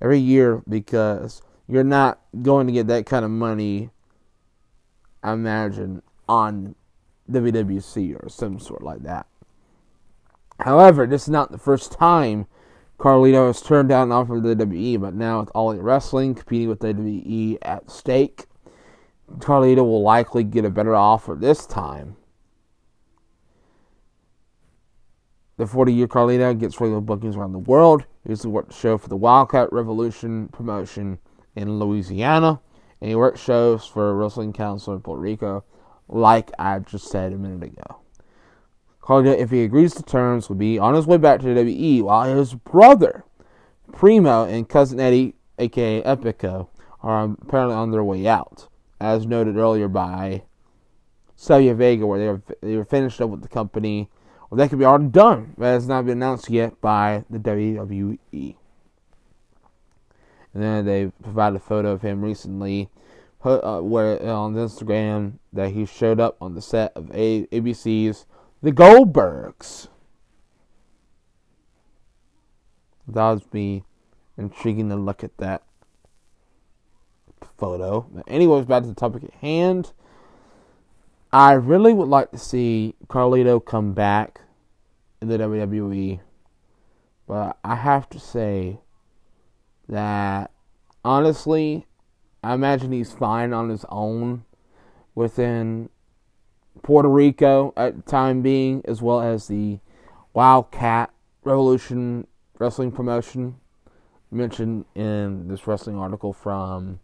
[0.00, 3.90] Every year because you're not going to get that kind of money,
[5.22, 6.74] I imagine, on
[7.30, 9.26] WWC or some sort like that.
[10.60, 12.46] However, this is not the first time
[12.98, 16.34] Carlito has turned down an offer from the WWE, but now with All Elite Wrestling
[16.34, 18.46] competing with the WWE at stake,
[19.38, 22.16] Carlito will likely get a better offer this time.
[25.56, 28.04] The 40 year Carlito gets regular bookings around the world.
[28.24, 31.18] He used to work the show for the Wildcat Revolution promotion
[31.54, 32.60] in Louisiana,
[33.00, 35.64] and he worked shows for Wrestling Council in Puerto Rico,
[36.08, 38.00] like I just said a minute ago.
[39.00, 42.02] Carlito, if he agrees to terms, will be on his way back to the WWE
[42.02, 43.24] while his brother,
[43.92, 46.68] Primo, and cousin Eddie, aka Epico,
[47.02, 48.68] are apparently on their way out,
[49.00, 50.42] as noted earlier by
[51.34, 54.08] Celia Vega, where they were, they were finished up with the company,
[54.50, 58.56] or they could be already done, but has not been announced yet by the WWE.
[60.54, 62.88] And then they provided a photo of him recently,
[63.44, 68.24] uh, where on Instagram that he showed up on the set of a- ABC's
[68.62, 69.88] the Goldbergs.
[73.06, 73.84] That would be
[74.36, 75.62] intriguing to look at that
[77.58, 78.06] photo.
[78.26, 79.92] Anyways, back to the topic at hand.
[81.32, 84.40] I really would like to see Carlito come back
[85.20, 86.20] in the WWE,
[87.26, 88.80] but I have to say
[89.88, 90.50] that
[91.04, 91.86] honestly,
[92.42, 94.44] I imagine he's fine on his own
[95.14, 95.88] within
[96.82, 99.80] Puerto Rico at the time being, as well as the
[100.32, 101.10] Wildcat
[101.44, 102.26] Revolution
[102.58, 103.56] Wrestling Promotion
[104.30, 107.00] mentioned in this wrestling article from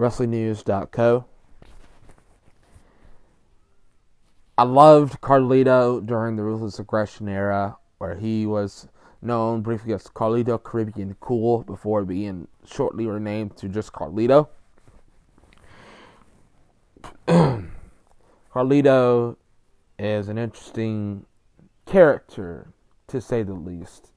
[0.00, 1.26] WrestlingNews.co.
[4.56, 8.88] I loved Carlito during the Ruthless Aggression era, where he was
[9.20, 14.48] known briefly as Carlito Caribbean Cool before being shortly renamed to just Carlito.
[18.54, 19.36] Carlito
[19.98, 21.26] is an interesting
[21.84, 22.72] character,
[23.06, 24.12] to say the least,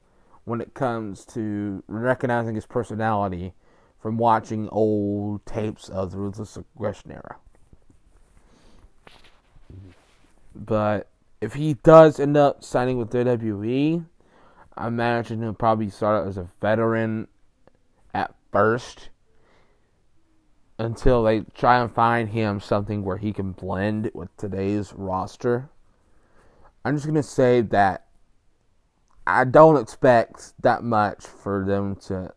[0.45, 3.53] when it comes to recognizing his personality
[4.03, 7.37] from watching old tapes of the Ruthless Aggression era.
[10.53, 11.07] But
[11.39, 14.05] if he does end up signing with WWE,
[14.75, 17.29] I imagine he'll probably start out as a veteran
[18.13, 19.07] at first
[20.77, 25.69] until they try and find him something where he can blend with today's roster.
[26.83, 28.07] I'm just going to say that
[29.25, 32.33] I don't expect that much for them to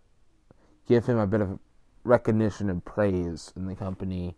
[0.87, 1.59] give him a bit of
[2.05, 4.37] recognition and praise in the company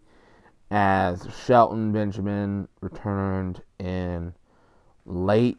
[0.70, 4.34] as Shelton Benjamin returned in
[5.06, 5.56] late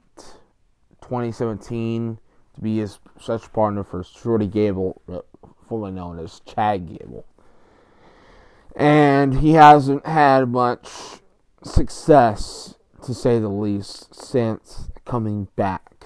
[1.02, 2.20] 2017
[2.56, 5.20] to be his such partner for Shorty Gable, uh,
[5.68, 7.26] formerly known as Chad Gable
[8.76, 10.90] and he hasn't had much
[11.64, 16.06] success, to say the least, since coming back.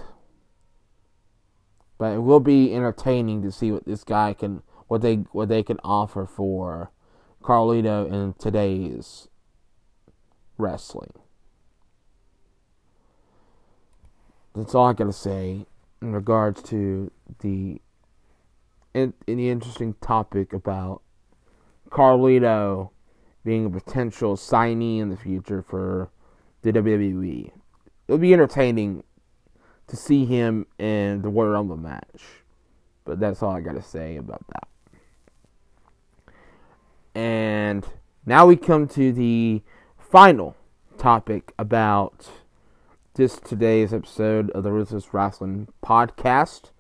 [1.98, 5.64] But it will be entertaining to see what this guy can, what they, what they
[5.64, 6.92] can offer for
[7.42, 9.28] Carlito in today's
[10.58, 11.14] wrestling.
[14.56, 15.66] That's all I gotta say
[16.02, 17.82] in regards to the
[18.94, 21.02] in, in the interesting topic about
[21.90, 22.92] Carlito
[23.44, 26.10] being a potential signee in the future for
[26.62, 27.52] the WWE.
[28.08, 29.04] It'll be entertaining
[29.88, 32.22] to see him in the Royal Rumble match.
[33.06, 34.68] But that's all I got to say about that.
[37.16, 37.88] And
[38.26, 39.62] now we come to the
[40.00, 40.56] final
[40.98, 42.30] topic about
[43.16, 46.72] this today's episode of the Ruthless Rasslin' Podcast,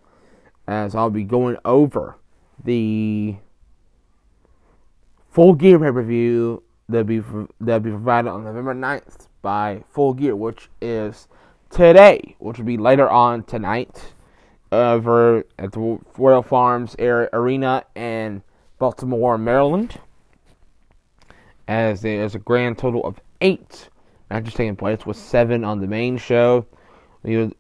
[0.68, 2.18] as I'll be going over
[2.64, 3.36] the
[5.30, 7.20] full gear pay per view that'll be
[7.60, 11.28] that'll be provided on November 9th by Full Gear, which is
[11.70, 14.14] today, which will be later on tonight,
[14.72, 18.42] over at the Royal Farms Arena in
[18.80, 20.00] Baltimore, Maryland.
[21.68, 23.90] As there's a grand total of eight
[24.30, 26.66] matches taking place, with seven on the main show.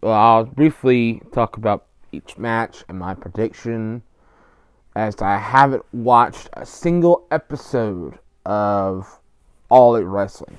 [0.04, 4.04] I'll briefly talk about each match and my prediction,
[4.96, 9.20] as I haven't watched a single episode of
[9.70, 10.58] All Elite Wrestling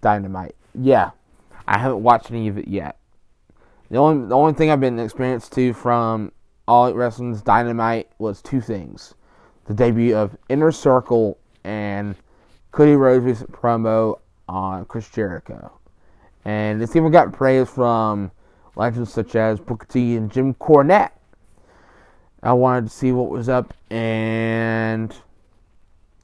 [0.00, 0.54] Dynamite.
[0.74, 1.10] Yeah,
[1.66, 2.98] I haven't watched any of it yet.
[3.90, 6.30] The only the only thing I've been experienced to from
[6.68, 9.14] All Elite Wrestling's Dynamite was two things:
[9.64, 12.14] the debut of Inner Circle and
[12.72, 15.72] Cody Rhodes' promo on Chris Jericho.
[16.44, 18.30] And it's even got praise from
[18.76, 21.10] legends such as Booker T and Jim Cornette.
[22.42, 25.14] I wanted to see what was up, and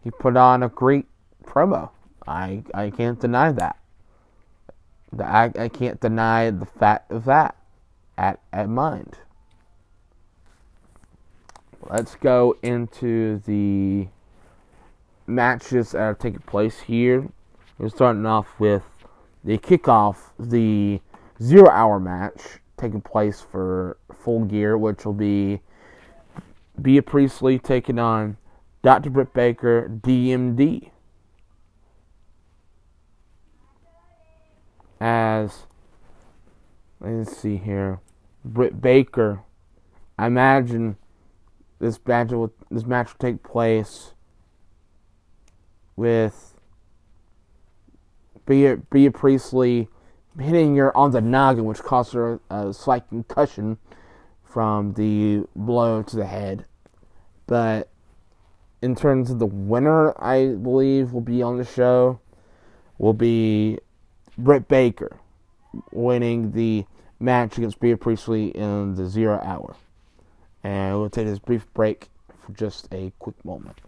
[0.03, 1.07] he put on a great
[1.45, 1.91] promo.
[2.27, 3.79] I I can't deny that.
[5.19, 7.57] I, I can't deny the fact of that
[8.17, 9.19] at at mind.
[11.83, 14.09] Let's go into the
[15.27, 17.29] matches that are taking place here.
[17.79, 18.83] We're starting off with
[19.43, 21.01] the kickoff, the
[21.43, 25.61] zero hour match taking place for full gear, which will be
[26.81, 28.37] Bea Priestley taking on
[28.83, 29.11] Dr.
[29.11, 30.91] Britt Baker, DMD.
[35.01, 35.67] As,
[37.01, 38.01] let's see here,
[38.45, 39.43] Britt Baker,
[40.19, 40.97] I imagine
[41.79, 44.14] this match will, this match will take place
[45.97, 46.55] with
[48.47, 49.89] Bea, Bea Priestley
[50.39, 53.79] hitting her on the noggin, which caused her a slight concussion
[54.43, 56.67] from the blow to the head.
[57.47, 57.91] But
[58.83, 62.21] in terms of the winner, I believe will be on the show
[62.99, 63.79] will be
[64.39, 65.17] Britt Baker
[65.91, 66.85] winning the
[67.19, 69.77] match against Bea Priestley in the zero hour.
[70.63, 72.09] And we'll take this brief break
[72.41, 73.81] for just a quick moment.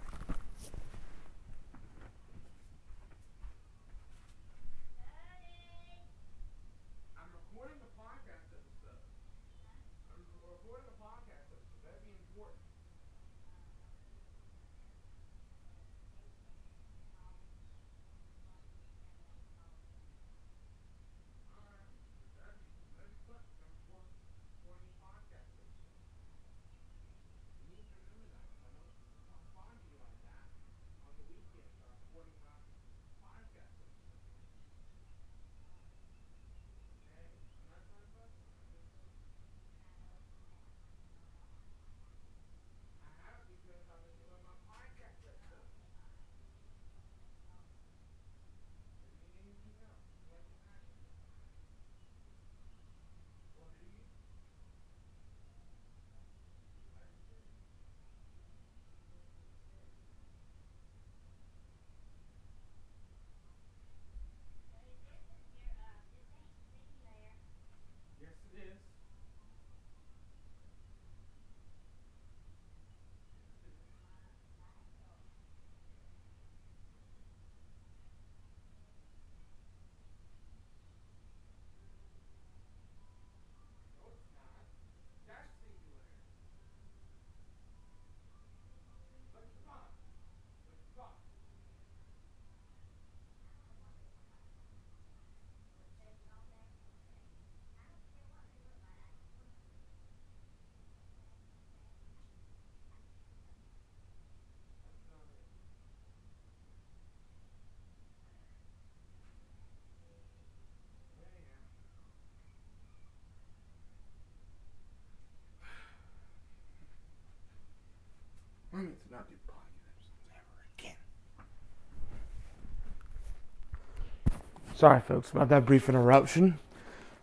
[124.76, 126.58] Sorry, folks, about that brief interruption.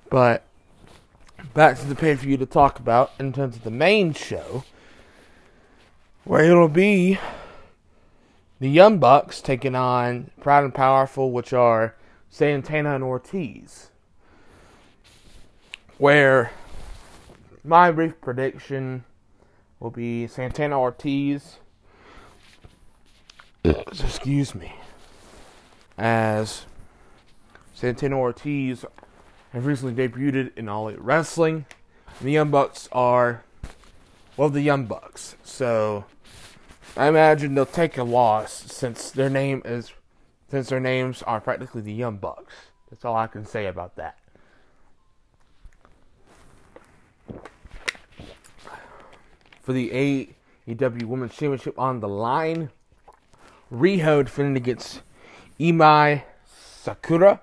[0.09, 0.43] But
[1.53, 4.63] back to the pay for you to talk about in terms of the main show,
[6.23, 7.19] where it'll be
[8.59, 11.95] the Young Bucks taking on Proud and Powerful, which are
[12.31, 13.91] Santana and Ortiz.
[15.99, 16.51] Where
[17.63, 19.03] my brief prediction
[19.79, 21.59] will be Santana Ortiz
[23.63, 24.73] excuse me,
[25.97, 26.65] as
[27.73, 28.85] Santana Ortiz
[29.51, 31.65] have recently debuted in All Elite Wrestling.
[32.19, 33.43] And the Young Bucks are,
[34.37, 35.35] well, the Young Bucks.
[35.43, 36.05] So
[36.95, 39.91] I imagine they'll take a loss since their name is,
[40.49, 42.53] since their names are practically the Young Bucks.
[42.89, 44.17] That's all I can say about that.
[49.63, 50.27] For the
[50.67, 52.69] AEW Women's Championship on the line,
[53.71, 55.01] Riho defending against
[55.59, 57.39] Emi Sakura.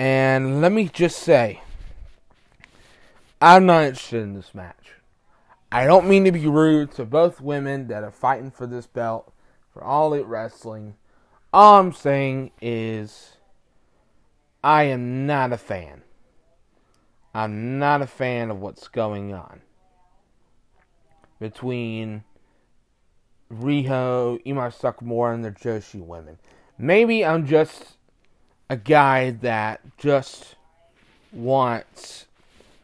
[0.00, 1.60] And let me just say,
[3.38, 4.92] I'm not interested in this match.
[5.70, 9.30] I don't mean to be rude to both women that are fighting for this belt
[9.74, 10.94] for All Elite Wrestling.
[11.52, 13.36] All I'm saying is,
[14.64, 16.00] I am not a fan.
[17.34, 19.60] I'm not a fan of what's going on
[21.38, 22.24] between
[23.52, 26.38] Riho, Imai Sakamura, and the Joshi women.
[26.78, 27.98] Maybe I'm just
[28.70, 30.54] a guy that just
[31.32, 32.26] wants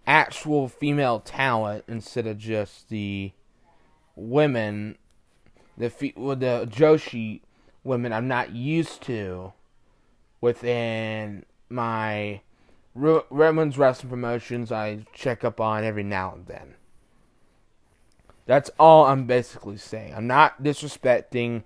[0.05, 3.31] actual female talent instead of just the
[4.17, 4.99] women,
[5.79, 7.41] the with the Joshi
[7.85, 9.53] women I'm not used to
[10.41, 12.41] within my
[12.97, 16.75] Redmond's wrestling promotions I check up on every now and then.
[18.45, 20.15] That's all I'm basically saying.
[20.15, 21.63] I'm not disrespecting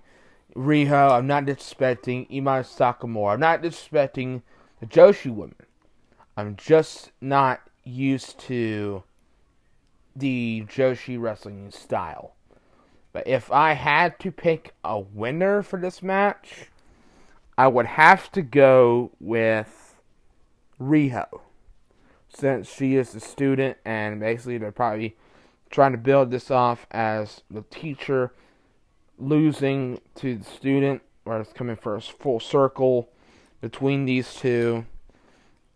[0.55, 1.11] Riho.
[1.11, 3.33] I'm not disrespecting Imai Sakamura.
[3.33, 4.41] I'm not disrespecting
[4.79, 5.55] the Joshi women.
[6.35, 9.03] I'm just not used to
[10.15, 12.35] the Joshi wrestling style.
[13.13, 16.69] But if I had to pick a winner for this match,
[17.57, 19.95] I would have to go with
[20.79, 21.41] Riho.
[22.29, 25.17] Since she is a student and basically they're probably
[25.69, 28.31] trying to build this off as the teacher
[29.21, 33.09] losing to the student, or it's coming for a full circle
[33.61, 34.85] between these two.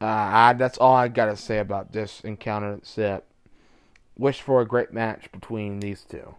[0.01, 2.75] Uh, I, that's all I gotta say about this encounter.
[2.75, 3.31] Except
[4.17, 6.35] wish for a great match between these two.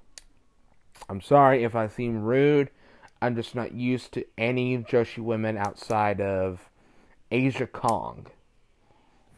[1.09, 2.71] I'm sorry if I seem rude.
[3.23, 6.69] I'm just not used to any Joshi women outside of
[7.33, 8.27] Aja Kong.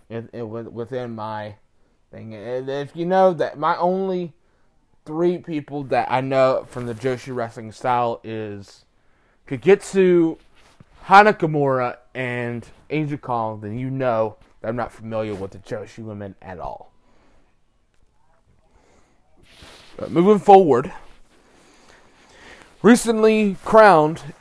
[0.09, 1.57] It, it, within my
[2.11, 4.33] thing, if you know that my only
[5.09, 8.85] three people that I know from the Joshi wrestling style is
[9.49, 10.39] Kagetsu,
[11.07, 16.35] Hanakamura, and Angel Kong, then you know that I'm not familiar with the Joshi women
[16.43, 16.93] at all.
[19.97, 20.93] But moving forward,
[22.83, 24.35] recently crowned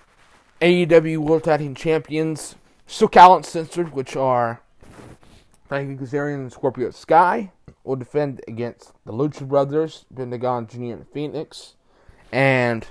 [0.59, 2.55] AEW World Tag Team Champions,
[2.89, 4.61] SoCal Uncensored, which are
[5.69, 7.53] Frankie Kazarian and Scorpio Sky,
[7.87, 10.93] will defend against the Lucha Brothers, Pentagon Jr.
[10.93, 11.75] and Fenix,
[12.31, 12.85] and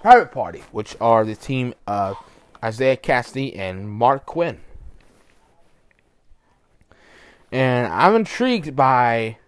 [0.00, 2.16] Private Party, which are the team of
[2.62, 4.60] Isaiah Kassidy and Marq Quen.
[7.52, 9.38] And I'm intrigued by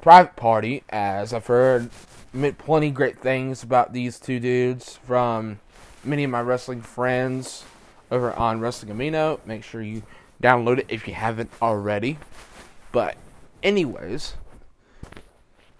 [0.00, 1.90] Private Party, as I've heard
[2.58, 5.60] plenty great things about these two dudes from
[6.02, 7.64] many of my wrestling friends
[8.10, 9.44] over on Wrestling Amino.
[9.44, 10.02] Make sure you
[10.42, 12.18] download it if you haven't already.
[12.96, 13.18] But,
[13.62, 14.36] anyways,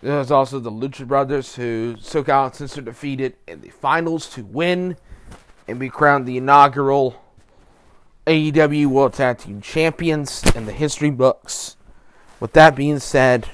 [0.03, 4.99] there's also the Lucha Brothers, who SoCal Uncensored defeated in the finals to win
[5.67, 7.25] and be crowned the inaugural
[8.27, 11.79] AEW World Tag Team Champions in the history books.
[12.39, 13.49] With that being said,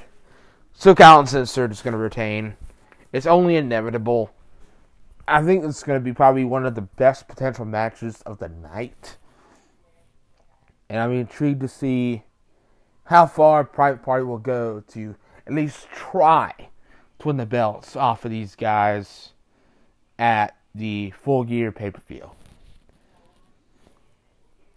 [0.77, 2.57] SoCal Uncensored is going to retain.
[3.13, 4.33] It's only inevitable.
[5.25, 8.49] I think it's going to be probably one of the best potential matches of the
[8.49, 9.15] night.
[10.89, 12.23] And I'm intrigued to see
[13.05, 16.53] how far Private Party will go to at least try
[17.19, 19.33] to win the belts off of these guys
[20.17, 22.31] at the full gear pay per view.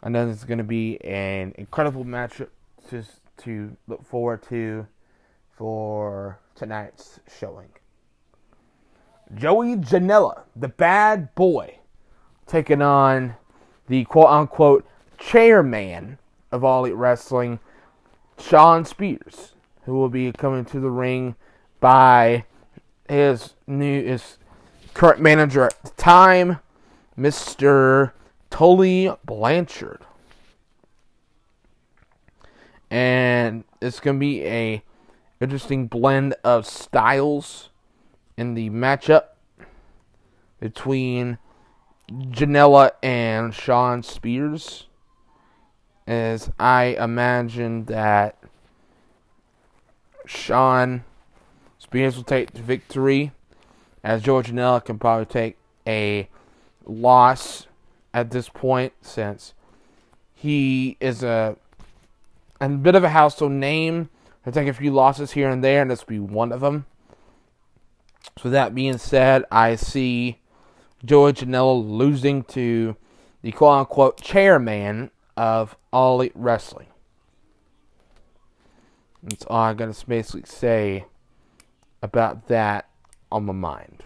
[0.03, 2.49] I know this is going to be an incredible matchup
[2.91, 3.03] to,
[3.39, 4.87] to look forward to
[5.57, 7.70] for tonight's showing.
[9.35, 11.79] Joey Janela, the bad boy,
[12.47, 13.35] taking on
[13.89, 14.87] the quote unquote
[15.18, 16.18] chairman
[16.53, 17.59] of All Elite Wrestling,
[18.39, 21.37] Shawn Spears, who will be coming to the ring
[21.80, 22.45] by
[23.09, 24.39] his new his
[24.95, 26.59] current manager at the time,
[27.18, 28.12] Mr.
[28.51, 30.03] Tully Blanchard.
[32.91, 34.82] And it's to be a
[35.41, 37.70] interesting blend of styles
[38.37, 39.24] in the matchup
[40.61, 41.39] between
[42.11, 44.87] Janela and Shawn Spears
[46.07, 48.36] as I imagine that
[50.26, 51.04] Shawn
[51.78, 53.32] Spears will take the victory,
[54.02, 56.28] as Joey Janela can probably take a
[56.84, 57.66] loss
[58.14, 59.52] at this point since
[60.34, 61.57] he is a
[62.61, 64.09] a bit of a household name.
[64.44, 66.86] I take a few losses here and there, and this will be one of them.
[68.40, 70.38] So that being said, I see
[71.04, 72.96] Joey Janela losing to
[73.42, 76.89] the quote unquote chairman of All Elite Wrestling.
[79.22, 81.05] That's all I'm going to basically say
[82.03, 82.89] about that
[83.32, 84.05] on my mind.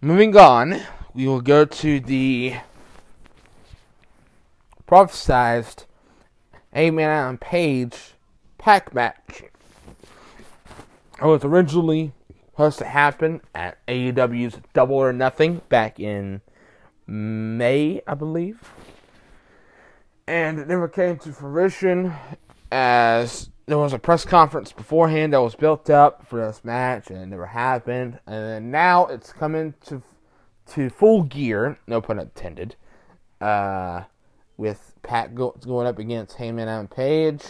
[0.00, 0.80] Moving on,
[1.12, 2.54] we will go to the
[4.86, 5.84] prophesized
[6.72, 8.14] man on Page
[8.56, 9.42] Pac match.
[11.20, 12.12] It was originally
[12.58, 16.40] supposed to happen at AEW's Double or Nothing back in
[17.06, 18.72] May, I believe.
[20.26, 22.12] And it never came to fruition
[22.72, 27.20] as there was a press conference beforehand that was built up for this match and
[27.20, 28.18] it never happened.
[28.26, 30.02] And now it's coming to
[30.72, 32.74] to full gear, no pun intended,
[33.40, 34.02] uh,
[34.56, 37.44] with Pat go, going up against Hangman Adam Page.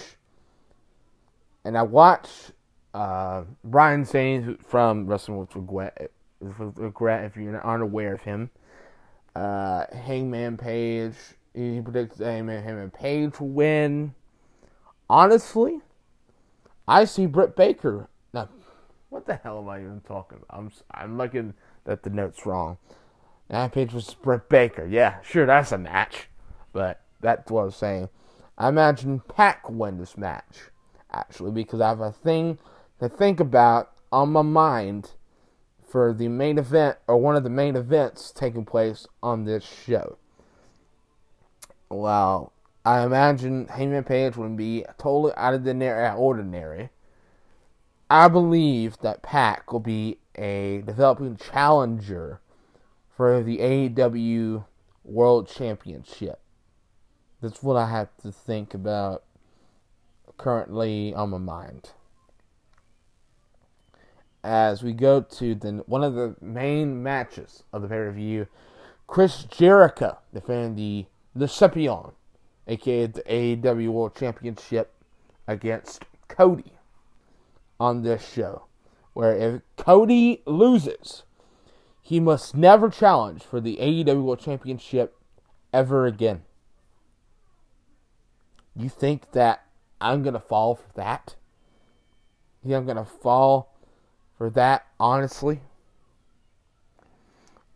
[1.65, 2.53] And I watched
[2.95, 6.09] uh, Brian Zane from Wrestling with Wregret,
[6.41, 8.51] regret if you aren't aware of him.
[9.35, 11.15] Uh, Hangman Page,
[11.55, 14.15] he predicts Hangman, Hangman Page will win.
[15.11, 15.81] Honestly,
[16.87, 18.09] I see Britt Baker.
[18.33, 18.49] Now,
[19.11, 20.59] what the hell am I even talking about?
[20.59, 22.79] I'm, I'm looking that the note's wrong.
[23.51, 24.87] Hangman Page was Britt Baker.
[24.87, 26.29] Yeah, sure, that's a match.
[26.73, 28.09] But that's what I was saying.
[28.57, 30.71] I imagine Pac win this match,
[31.13, 32.59] actually, because I have a thing
[33.01, 35.13] to think about on my mind
[35.87, 40.19] for the main event or one of the main events taking place on this show.
[41.89, 42.53] Well,
[42.85, 46.91] I imagine Hangman Page would be totally out of the ordinary.
[48.11, 52.41] I believe that Pac will be a developing challenger
[53.15, 54.65] for the AEW
[55.05, 56.41] World Championship.
[57.41, 59.25] That's what I have to think about
[60.37, 61.91] currently on my mind
[64.45, 68.47] as we go to the one of the main matches of the pay per view.
[69.07, 72.13] Chris Jericho defending the the Champion,
[72.67, 74.93] aka the AEW World Championship,
[75.47, 76.73] against Cody
[77.81, 78.65] on this show.
[79.15, 81.25] Where if Cody loses,
[82.03, 85.17] he must never challenge for the AEW World Championship
[85.73, 86.43] ever again.
[88.77, 89.65] You think that
[90.01, 91.35] I'm gonna fall for that?
[92.63, 93.75] You think I'm gonna fall
[94.39, 95.61] for that, honestly.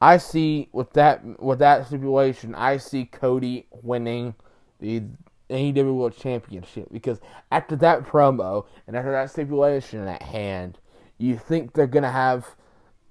[0.00, 4.34] I see with that with that stipulation, I see Cody winning
[4.80, 5.02] the
[5.50, 10.78] AEW World Championship because after that promo and after that stipulation at hand,
[11.18, 12.56] you think they're gonna have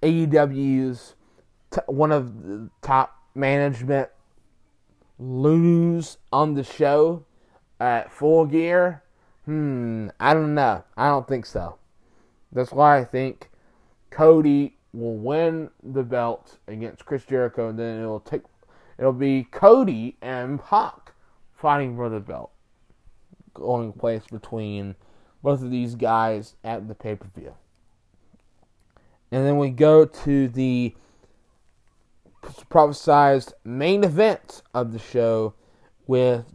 [0.01, 1.15] AEW's
[1.69, 4.09] t- one of the top management
[5.17, 7.23] lose on the show
[7.79, 9.03] at full gear?
[9.45, 10.83] Hmm, I don't know.
[10.97, 11.77] I don't think so.
[12.53, 13.49] That's why I think
[14.09, 18.41] Cody will win the belt against Chris Jericho, and then it'll take
[18.97, 21.13] it'll be Cody and Pac
[21.53, 22.51] fighting for the belt,
[23.53, 24.95] going place between
[25.41, 27.55] both of these guys at the pay per view.
[29.31, 30.93] And then we go to the
[32.69, 35.53] prophesized main event of the show
[36.05, 36.45] with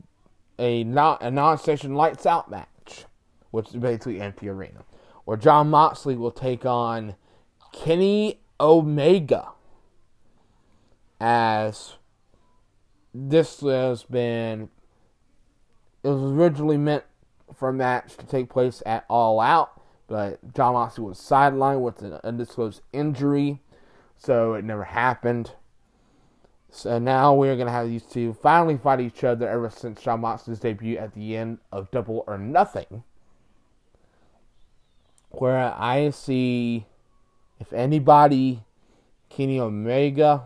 [0.59, 1.59] a non a non
[1.95, 3.07] lights out match,
[3.51, 4.85] which is basically empty arena
[5.27, 7.17] where Jon Moxley will take on
[7.73, 9.49] Kenny Omega
[11.21, 11.95] as
[13.13, 14.71] this has been
[16.05, 17.03] it was originally meant
[17.55, 22.03] for a match to take place at All Out, but Jon Moxley was sidelined with
[22.03, 23.61] an undisclosed injury,
[24.17, 25.53] so it never happened.
[26.71, 30.61] So now we're gonna have these two finally fight each other ever since Jon Moxley's
[30.61, 33.03] debut at the end of Double or Nothing
[35.31, 36.87] where I see
[37.59, 38.63] if anybody,
[39.29, 40.45] Kenny Omega.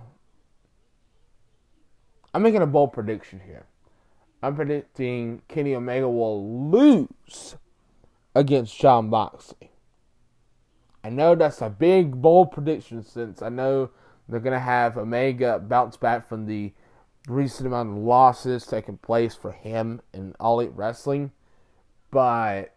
[2.33, 3.67] I'm making a bold prediction here.
[4.43, 7.57] I'm predicting Kenny Omega will lose
[8.35, 9.71] against Jon Moxley.
[11.03, 13.91] I know that's a big, bold prediction since I know
[14.29, 16.73] they're to have Omega bounce back from the
[17.27, 21.33] recent amount of losses taking place for him in All Elite Wrestling.
[22.11, 22.75] But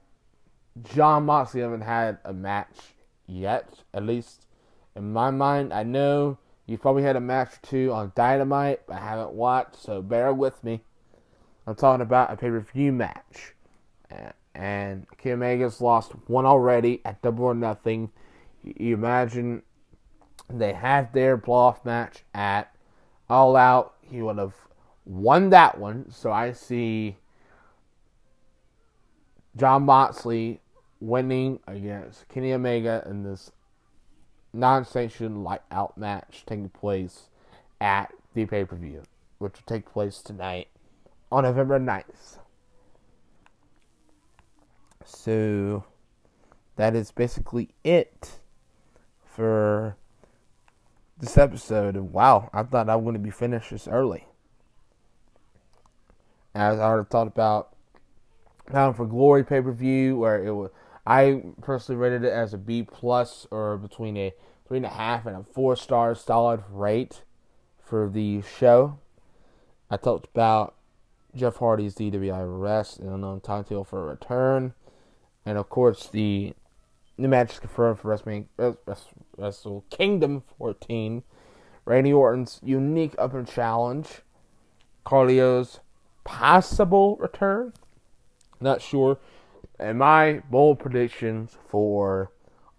[0.81, 2.95] Jon Moxley haven't had a match
[3.27, 4.47] yet, at least
[4.95, 5.71] in my mind.
[5.71, 9.75] I know you've probably had a match or two on Dynamite, but I haven't watched,
[9.75, 10.81] so bear with me.
[11.67, 13.53] I'm talking about a pay per view match.
[14.55, 18.11] And Kenny Omega's lost one already at Double or Nothing.
[18.63, 19.63] You imagine
[20.49, 22.75] they had their playoff match at
[23.29, 23.95] All Out.
[24.01, 24.53] He would have
[25.05, 26.11] won that one.
[26.11, 27.17] So I see
[29.55, 30.61] Jon Moxley
[31.03, 33.51] winning against Kenny Omega in this
[34.53, 37.29] non-sanctioned light out match taking place
[37.81, 39.03] at the pay-per-view,
[39.37, 40.69] which will take place tonight
[41.29, 42.37] on November 9th.
[45.03, 45.83] So
[46.77, 48.39] that is basically it
[49.25, 49.97] for
[51.19, 51.97] this episode.
[51.97, 54.25] Wow, I thought I was going to be finished this early.
[56.55, 57.75] As I already talked about
[58.71, 60.69] Bound for Glory pay per view, where it was,
[61.05, 64.33] I personally rated it as a B plus or between a
[64.67, 67.23] three and a half and a four star solid rate
[67.83, 68.99] for the show.
[69.89, 70.75] I talked about
[71.35, 74.73] Jeff Hardy's DWI arrest and unknown timetable for a return,
[75.45, 76.53] and of course the
[77.17, 78.17] match is confirmed for
[79.37, 81.23] Wrestle Kingdom 14.
[81.85, 84.21] Randy Orton's unique open challenge,
[85.05, 85.81] Carlito's
[86.23, 87.73] possible return.
[88.61, 89.17] Not sure.
[89.79, 92.31] And my bold predictions for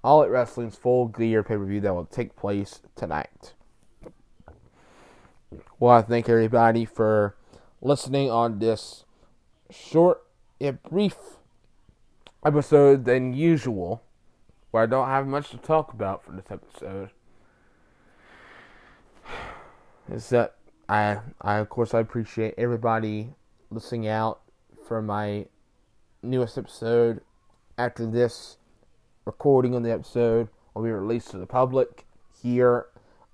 [0.03, 3.55] All Elite Wrestling's full gear pay per view that will take place tonight.
[5.79, 7.37] Well, I thank everybody for
[7.81, 9.05] listening on this
[9.71, 10.23] short
[10.59, 11.17] yet brief
[12.45, 14.03] episode than usual,
[14.71, 17.11] where I don't have much to talk about for this episode.
[20.11, 20.57] Is that
[20.89, 23.35] I, I of course, I appreciate everybody
[23.71, 24.41] listening out
[24.87, 25.47] for my
[26.25, 27.21] newest episode.
[27.77, 28.57] After this
[29.25, 32.05] recording of the episode will be released to the public
[32.43, 32.87] here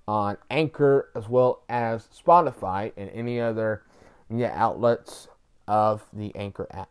[0.07, 3.83] on Anchor as well as Spotify and any other
[4.29, 5.27] media outlets
[5.67, 6.89] of the Anchor app.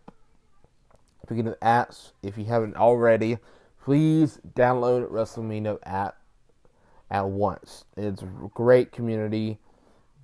[1.25, 3.39] Speaking of apps, if you haven't already,
[3.83, 6.17] please download Wrestling Amino app
[7.11, 7.85] at once.
[7.97, 9.59] It's a great community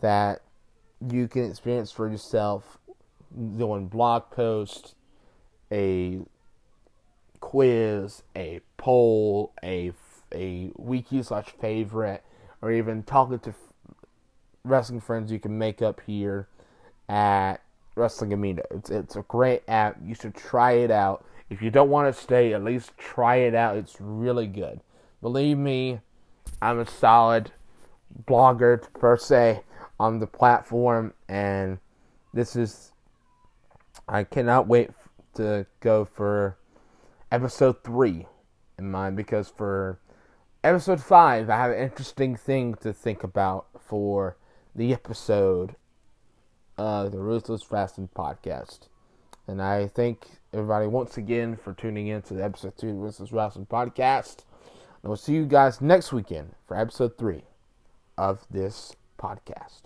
[0.00, 0.42] that
[1.10, 2.78] you can experience for yourself
[3.36, 4.94] doing blog posts,
[5.70, 6.18] a
[7.40, 9.92] quiz, a poll, a
[10.34, 12.22] a wiki slash favorite,
[12.60, 13.54] or even talking to
[14.64, 16.48] wrestling friends you can make up here
[17.08, 17.58] at
[17.94, 18.62] Wrestling Amino.
[18.70, 19.96] It's it's a great app.
[20.04, 21.24] You should try it out.
[21.48, 23.76] If you don't want to stay, at least try it out.
[23.76, 24.80] It's really good.
[25.22, 26.00] Believe me,
[26.60, 27.52] I'm a solid
[28.26, 29.62] blogger per se
[29.98, 31.78] on the platform, and
[32.34, 32.92] this is.
[34.08, 34.90] I cannot wait
[35.36, 36.56] to go for
[37.30, 38.26] episode three
[38.78, 39.98] in mind because for
[40.62, 44.36] episode five, I have an interesting thing to think about for
[44.74, 45.76] the episode
[46.76, 48.88] of the Ruthless Rasslin' podcast.
[49.46, 53.00] And I thank everybody once again for tuning in to the episode two of the
[53.00, 54.44] Ruthless Rasslin' podcast.
[55.02, 57.44] And we'll see you guys next weekend for episode three
[58.18, 59.85] of this podcast.